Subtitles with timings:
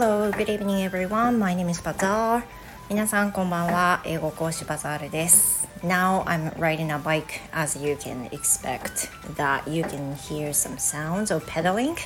[0.00, 1.40] Hello, good evening everyone.
[1.40, 2.44] My name is Bazaar.
[2.88, 4.00] 皆さんこんばんは。
[4.04, 5.66] 英語講師バザールです。
[5.82, 11.44] Now I'm riding a bike as you can expect that you can hear some sounds of
[11.46, 11.96] pedaling.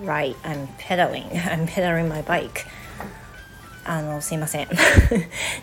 [0.00, 1.28] Right, I'm pedaling.
[1.32, 2.64] I'm pedaling my bike.
[3.84, 4.68] あのすいません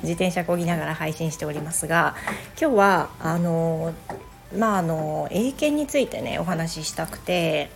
[0.04, 2.16] 自転車こぎながら配信しておりますが
[2.60, 3.94] 今日はあの
[4.58, 7.70] まああの英検についてねお話ししたくて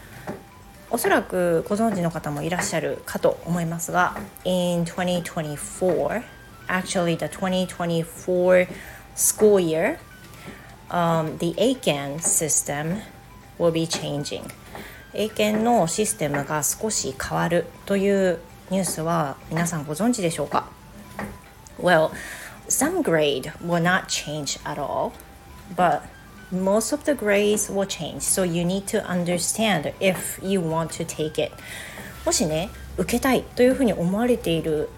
[0.91, 6.23] おそらくご存知の方もいらっしゃるかと思いますが In 2024
[6.67, 8.67] actually the 2024
[9.15, 9.97] school year
[10.89, 13.01] um, the ACAN system
[13.57, 14.43] will be changing
[15.13, 18.39] 英検のシステムが少し変わるという
[18.69, 20.69] ニュースは皆さんご存知でしょうか
[21.79, 22.11] Well,
[22.67, 25.11] some grade will not change at all,
[25.75, 26.01] but
[26.51, 28.21] most of the grades will change.
[28.21, 31.51] So you need to understand if you want to take it.
[32.25, 34.89] もしね、受けたいというふうに思われている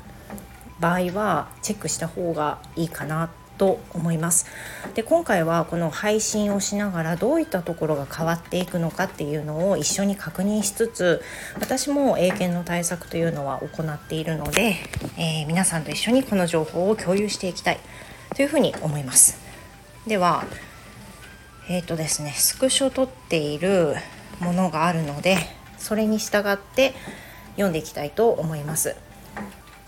[0.80, 4.46] 場合はチェックした方がいいかなと思います
[4.94, 11.22] で今回はこの配信をしながらどういったところが変わっていくのかっていうのを一緒に確認しつつ
[11.60, 14.76] 私も英検の対策というのは行っているので、
[15.18, 17.80] えー、皆さんと一緒にこの情報を共有していきたい
[18.36, 19.40] というふうに思います
[20.06, 20.46] では
[21.70, 23.96] えっ、ー、とですねスクショ撮っている
[24.40, 25.38] ものがあるので
[25.78, 26.94] それに従って
[27.52, 28.96] 読んでいきたいと思います。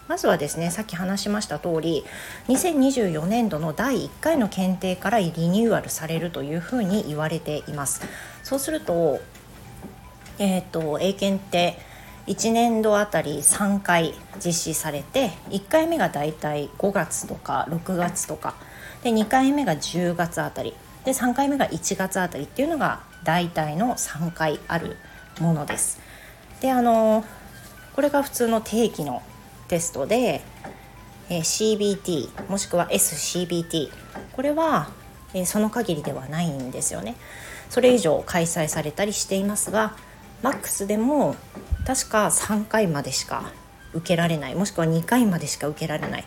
[0.08, 2.04] まずはですねさっき話しました通り
[2.48, 8.02] 2024年度の第1回の検定からリニューアルされるというふうに言われています。
[8.44, 9.20] そうすると
[10.40, 11.78] えっ、ー、と英検って
[12.26, 18.56] 1年度あたり3回実施されて1回目がだいたい5月とか6月とか
[19.04, 20.74] で2回目が10月あたり。
[21.06, 24.98] で3回目が1月あたりっていうのが大体の3回ある
[25.40, 26.00] ものです。
[26.62, 27.24] であの
[27.96, 29.22] これが普通の定期の
[29.68, 30.42] テストで、
[31.30, 33.90] え CBT もしくは SCBT
[34.34, 34.90] これは、
[35.34, 37.16] えその限りではないんですよね。
[37.70, 39.96] それ以上開催されたりしていますが
[40.42, 41.36] マックスでも
[41.86, 43.52] 確か3回までしか
[43.94, 46.26] 受けられないもしくは2回までしか受けられない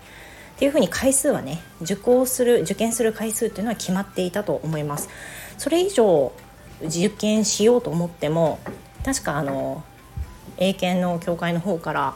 [0.62, 5.08] っていうふうに回数はね受講する受験する回数っていうのは決まっていたと思います。
[5.58, 6.32] それ以上
[6.84, 8.60] 受験しようと思っても
[9.04, 9.82] 確かあの
[10.58, 12.14] 英検の協会の方から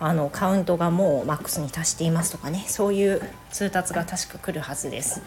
[0.00, 5.22] あのカウントがもうマックスに達していますとかねそういう通達が確か来るはずです。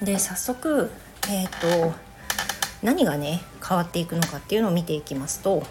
[0.00, 0.90] で早速
[1.28, 1.94] えっ、ー、と
[2.82, 5.62] 何がね変わっていくのかっていうのを見ていきますと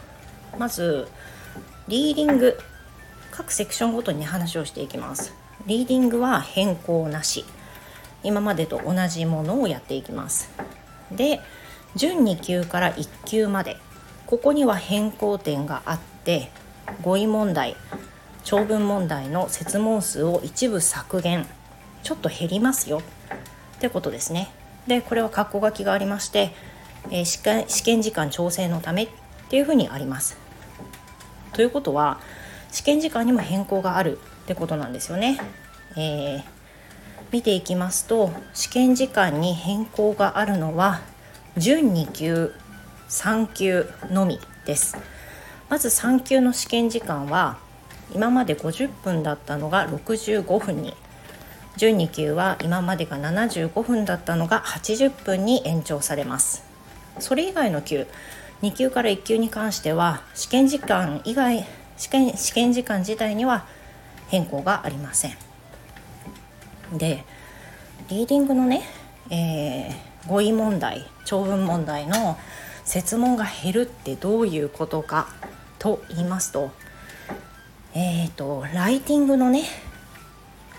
[0.59, 1.07] まず
[1.87, 2.59] リーディング。
[3.37, 5.33] 各セクションごとに話をしていきます。
[5.67, 7.43] リーディングは変更なし。
[8.23, 10.49] 今までと同じものをやっていきます。
[11.11, 11.41] で
[11.97, 13.77] 準2級から1級まで。
[14.25, 16.49] ここには変更点があって
[17.03, 17.75] 語彙問題
[18.43, 21.45] 長文問題の設問数を一部削減。
[22.03, 23.01] ちょっと減りますよ。
[23.75, 24.49] ってことですね。
[24.87, 26.55] でこれは括弧書きがありまして、
[27.11, 29.09] えー、試験試験時間調整のためっ
[29.49, 30.37] ていうふうにあります。
[31.51, 32.19] ということは
[32.75, 35.39] 試験時間にも変更があるってことなんですよね。
[35.95, 36.43] えー、
[37.31, 40.99] 見ていきますと試験時間に変更があるのは
[41.55, 42.51] 準2級
[43.07, 44.97] 3級のみです。
[45.69, 47.59] まず3級の試験時間は
[48.13, 50.93] 今まで50分だったのが65分に
[51.77, 56.61] 準2級は今までが75分だったのが80分に延長されます
[57.19, 58.05] それ以外の級
[58.61, 61.65] 2級から1級に関しては試験時間以外
[61.97, 63.65] 試験試験時間自体には
[64.27, 65.37] 変更がありません。
[66.93, 67.23] で
[68.09, 68.83] リーディングのね、
[69.29, 72.37] えー、語彙問題長文問題の
[72.83, 75.27] 設問が減るってどういうことか
[75.79, 76.71] と言いますと
[77.95, 79.63] えっ、ー、とライティングのね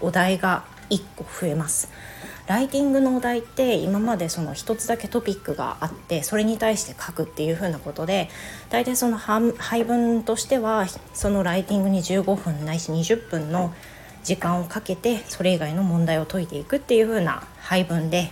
[0.01, 1.91] お題が1個増えます。
[2.47, 8.29] ライティングのお題って今までその一つだけトピックがあってそれに対して書くっていうふうなことで
[8.71, 13.75] 大体その配分としてはそのライティングに15分ないし20分の
[14.23, 18.31] 時間をかけてそれ以外の問題を解いていくっていうふうな配分で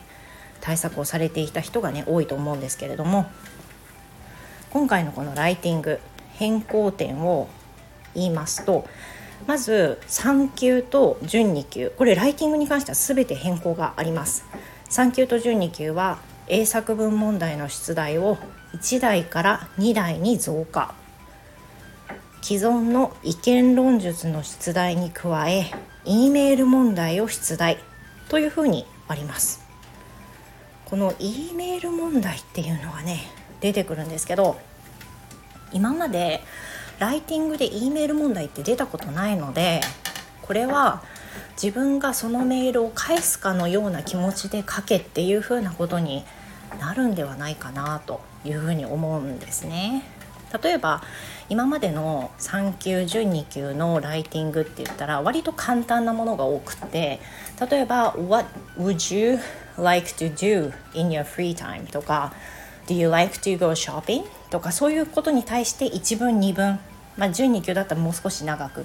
[0.60, 3.26] 対策をされていた人がね多いと思うんですけれども
[4.70, 6.00] 今回のこのライティング
[6.32, 7.48] 変更点を
[8.14, 8.86] 言いますと
[9.46, 11.92] まず3級と準2級。
[11.96, 14.44] これライティングに関しては全て変更があります。
[14.90, 18.38] 3級と準2級は英作文問題の出題を
[18.74, 20.94] 1台から2台に増加。
[22.42, 25.70] 既存の意見論述の出題に加え
[26.04, 27.78] E メール問題を出題
[28.28, 29.64] というふうにあります。
[30.84, 33.20] この E メール問題っていうのがね
[33.60, 34.56] 出てくるんですけど
[35.72, 36.42] 今まで
[36.98, 39.80] ライティングで E メール問題って出たことないので
[40.42, 41.02] これは
[41.60, 46.24] 自分がそのメールを返すかのような気持ちで書けっていうふうなことに
[46.80, 50.02] なるんではないかなというふうに思うんですね。
[50.62, 51.02] 例えば
[51.48, 57.20] 今までの3級準2級のライティングって言ったら割と簡単なものが多くて
[57.68, 58.46] 例えば「What
[58.78, 59.38] would you
[59.76, 62.32] like to do in your free time?」とか
[62.86, 66.78] 「Do you like to go shopping?」とかそういうことに対して1文2文
[67.16, 68.84] まあ、準2級だったらもう少し長くっ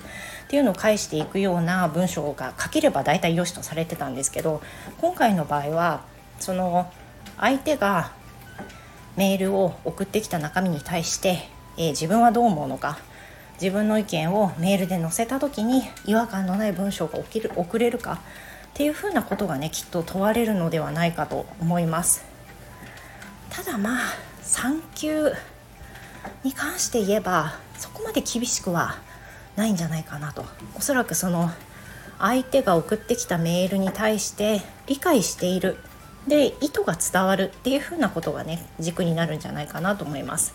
[0.49, 4.61] ていうのを返していくような文章が書ければ大体良しとされてたんですけど
[4.99, 6.01] 今回の場合は
[6.39, 6.91] その
[7.37, 8.11] 相手が
[9.17, 11.39] メールを送ってきた中身に対して、
[11.77, 12.99] えー、自分はどう思うのか
[13.61, 18.17] 自分の意見をメールで載せた時に違和感のない文章が起きる送れるかっ
[18.73, 22.28] ていうふうなことがねきっと問われるのではないかと思います
[23.49, 24.01] ただまあ
[24.43, 25.31] 3級
[26.43, 28.95] に関して言えばそこまで厳しくは
[29.55, 30.45] ないんじゃないかなと。
[30.75, 31.49] おそらくその
[32.17, 35.77] 相手が送ってきたメールに対して理解している。
[36.27, 40.53] で意図が伝わるっていうふうなことがね軸になるんじゃないかなと思います。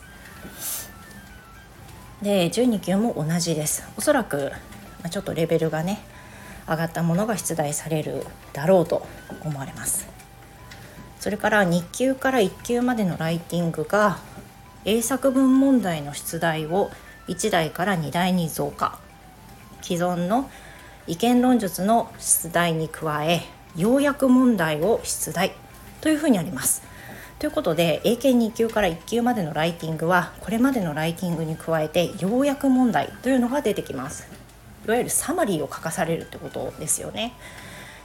[2.23, 3.85] で12級も同じです。
[3.97, 4.53] おそらく、
[5.01, 6.03] まあちょっとレベルがね
[6.69, 9.07] 上がったものが出題されるだろうと
[9.43, 10.14] 思われます。
[11.25, 14.19] それから2級から1級までのライティングが
[14.85, 16.91] 英作文問題の出題を
[17.29, 18.99] 1台から2台に増加
[19.81, 20.51] 既存の
[21.07, 23.41] 意見論述の出題に加え
[23.75, 25.53] 要約問題を出題
[26.03, 26.83] というふうにあります。
[27.39, 34.29] ということで英検2級から1級までのライティングはこれまでのライティングに加えて要約問題というのが出てきます。
[34.85, 37.33] いわゆるサマリーを書かされるってことですよね。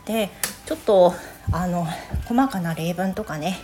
[0.10, 0.32] で
[0.66, 1.14] ちょっと
[1.52, 1.86] あの
[2.26, 3.60] 細かな例文とかね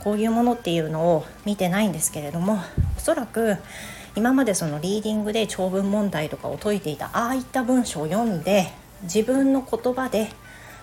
[0.00, 2.58] こういうものっていうのを見てないんですけれども
[2.96, 3.56] おそらく
[4.16, 8.66] 今までそのリーディングで長文問題とかを解いていたああいった文章を読んで
[9.04, 10.28] 自分の言葉で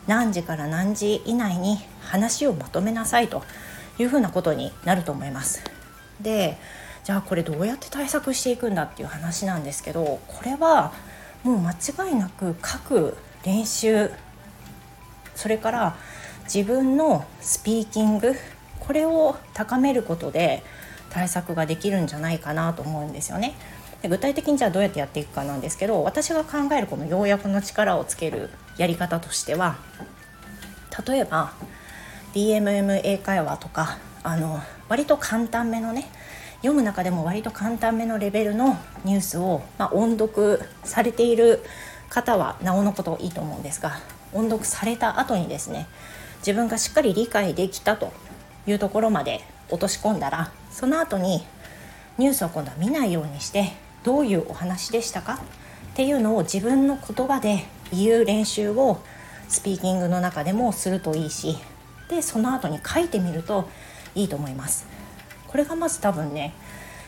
[0.07, 3.43] 何時から何時以内に話をまとめなさいと
[3.99, 5.63] いうふうなことになると思います。
[6.21, 6.57] で
[7.03, 10.93] じゃあこれどうやって対策していくんだっていう話なんですけどこれは
[11.43, 14.09] もう間違いなく書く練習
[15.43, 15.97] それから
[16.45, 18.33] 自分のスピーキング
[18.79, 20.63] これを高めることで
[21.09, 23.53] 対策ができるんじゃないかなと思うんですよね。
[24.01, 29.75] で具体的にじゃあどうやってやっていくかなんですけど私が考えるこの要約の力をつけるやり方としては
[31.05, 31.51] 例えば
[32.33, 36.07] DMM 英会話とかあの割と簡単めのね
[36.61, 41.61] 読む中でも割と簡単めのレベルのニュースを、まあ、音読されている
[42.07, 43.99] 方はなおのこといいと思うんですが
[44.33, 45.87] 音読された後にですね
[46.39, 48.11] 自分がしっかり理解できたと
[48.67, 51.43] いうところまで落とし込んだらその後に
[52.17, 55.35] ニュースを今度は見ないようにしてどういうお話でしたか？
[55.35, 59.01] っていうのを自分の言葉で言う練習を
[59.47, 61.57] スピーキングの中でもするといいし
[62.09, 63.69] でその後に書いてみると
[64.15, 64.85] いいと思います。
[65.47, 66.53] これがまず多分ね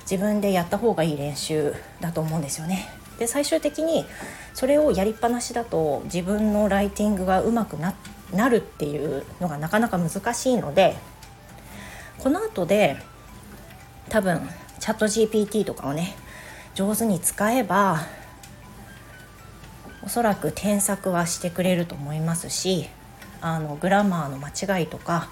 [0.02, 2.88] 自分でやった方がいい練習だと思うんですよね。
[3.20, 4.06] で最終的に
[4.54, 10.96] それをやりっぱなしだと自分のライティングがうまくなるっていうのがなかなか難しいので
[12.20, 12.98] この後で
[14.10, 14.42] 多分
[14.80, 16.16] チャット GPT とかをね
[16.74, 18.02] 上手に使えば
[20.04, 22.88] おそらく添削はしてくれると思いますし
[23.42, 25.30] あのグラマーの間違いとか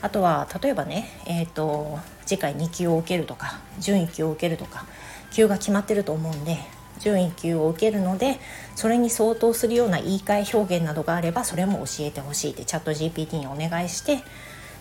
[0.00, 4.84] あとは例えばね、えーと、次回2級を受けるとか準1級を受けるとか
[5.32, 6.58] 級が決まってると思うんで
[7.02, 8.38] 準1級を受けるので
[8.76, 14.20] それに相当するような言い換え表現などがあればそれも教えてほしいってチャット GPT にお願いして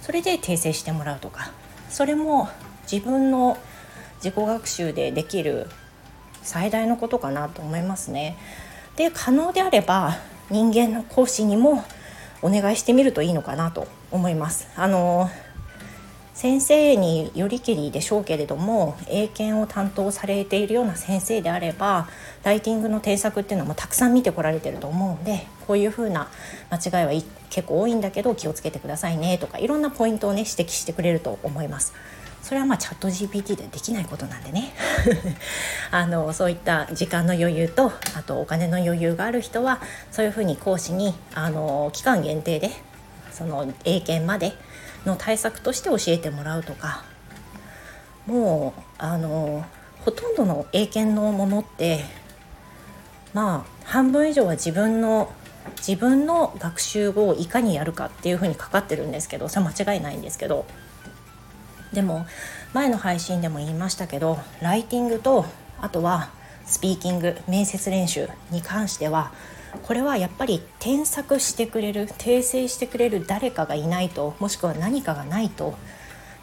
[0.01, 1.51] それで訂正してもらうとか
[1.89, 2.49] それも
[2.89, 3.57] 自分の
[4.23, 5.67] 自己学習でできる
[6.43, 8.37] 最大のことかなと思いますね。
[8.95, 10.17] で可能であれば
[10.49, 11.83] 人間の講師にも
[12.41, 14.67] お願いしてみるといいのかなと思います。
[14.75, 15.29] あの
[16.41, 22.09] 先生によりきりでしょうけれども英検を担当されているような先生であれば
[22.43, 26.31] ライティングの添削っていうのもたくさん見てこられてると思うんでこういうふうな
[26.71, 31.93] 間違いは結構多いんだけど気をつけてくださいねとかいろんなポイントをね指摘してくれると思います。
[32.41, 34.73] それはまあチャット GPT でできないことなんでね
[35.91, 39.79] あのそういった時間の余裕とあとお金の余裕がある人は
[40.11, 42.71] そういうふうに講師にあの期間限定で
[43.31, 44.53] その英検まで
[45.05, 47.03] の対策として教えてもらうとか
[48.27, 49.65] もうあの
[50.05, 52.05] ほとんどの英検のものって
[53.33, 55.31] まあ半分以上は自分の
[55.77, 60.65] 自分の学習をいかにやるかっていうふうにかかってるんですけどそれ間違いないんですけど
[61.93, 62.25] でも
[62.73, 65.45] 前の配信でも言いましたけどライティングと
[65.79, 66.29] あとは
[66.65, 69.31] スピーキング面接練習に関しては
[69.83, 75.75] これはやっぱり添削してくれる訂正してくれる誰かがいないともしくは何かがないと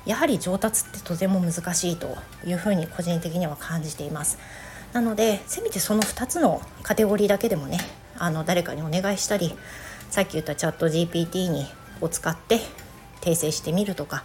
[0.06, 2.16] やはり上達ってとても難しいと
[2.46, 4.38] いうふうに個人的には感じています
[4.92, 7.78] なのでせめてその2つのカテゴリーだけでもね
[8.16, 9.54] あの誰かにお願いしたり
[10.10, 11.66] さっき言ったチャット GPT に
[12.00, 12.60] を使って
[13.20, 14.24] 訂正してみるとか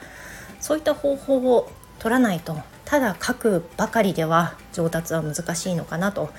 [0.60, 1.70] そういった方法を
[2.00, 6.30] 取らないとただ書くばかりでは上達は難しいのかなと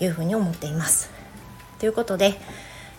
[0.00, 1.10] いうふうに思っています。
[1.78, 2.34] ということで、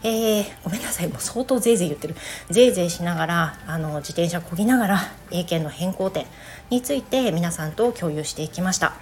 [0.03, 2.15] えー、ごめんなさいもう相当ぜいぜい言ってる。
[2.49, 4.99] ぜいぜいしながらあの自転車こぎながら
[5.31, 6.25] 英検の変更点
[6.69, 8.93] について皆さんと共有していきました。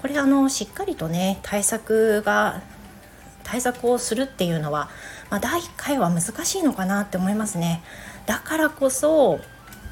[0.00, 2.62] これあのしっかりとね対策が
[3.44, 4.90] 対策をするっていうのは、
[5.30, 7.82] まあ、第1回は難しいのかなって思いますね。
[8.26, 9.40] だからこそ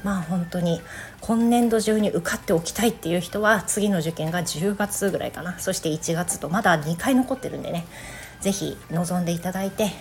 [0.03, 0.81] まあ本当に
[1.21, 5.57] 今年度中に受かっておきたいっていう人は次の受験が10月ぐらいかな。
[5.59, 7.85] そして1月とまだ2回残ってるんでね。
[8.41, 9.85] 是非臨んでいただいて。
[9.85, 9.91] で、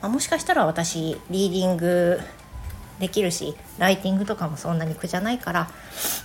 [0.00, 2.20] まあ、もしかしたら私リーディング
[3.00, 5.68] できるしライティングとかもそんなに苦じゃないから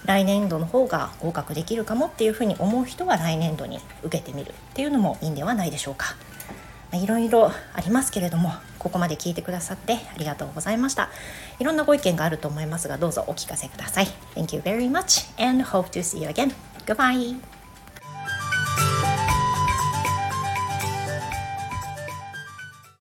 [0.05, 6.15] 来年度の方が合格できるかもっていうふうに思う人は来年度に受けてみるっていうのもいいんではないでしょうか。
[6.91, 11.09] いろいろありますけれどもここまで聞いてくださってありがとうございました。
[11.59, 14.07] いろんなご意見があると思いますがどうぞお聞かせください。
[14.35, 16.53] Thank you very much and hope to see you again.
[16.85, 17.58] Goodbye.